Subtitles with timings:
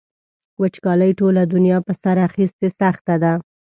[0.61, 3.33] وچکالۍ ټوله دنیا په سر اخیستې سخته ده.